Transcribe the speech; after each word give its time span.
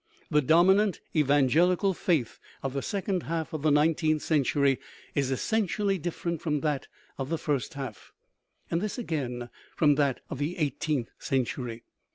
The 0.31 0.41
dominant 0.41 0.99
evangelical 1.15 1.93
faith 1.93 2.39
of 2.63 2.73
the 2.73 2.81
second 2.81 3.21
half 3.21 3.53
of 3.53 3.61
the 3.61 3.69
nineteenth 3.69 4.23
century 4.23 4.79
is 5.13 5.29
essentially 5.29 5.99
dif 5.99 6.19
ferent 6.23 6.41
from 6.41 6.61
that 6.61 6.87
of 7.19 7.29
the 7.29 7.37
first 7.37 7.75
half, 7.75 8.11
and 8.71 8.81
this 8.81 8.97
again 8.97 9.51
from 9.75 9.93
that 10.01 10.21
of 10.27 10.39
the 10.39 10.57
eighteenth 10.57 11.11
century. 11.19 11.83